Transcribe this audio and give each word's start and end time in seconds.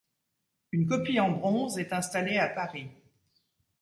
Une 0.71 0.87
copie 0.87 1.19
en 1.19 1.29
bronze 1.29 1.77
est 1.77 1.93
installée 1.93 2.39
à 2.39 2.47
Paris. 2.49 2.89